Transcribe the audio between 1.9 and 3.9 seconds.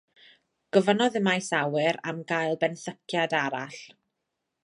am gael benthyciad arall.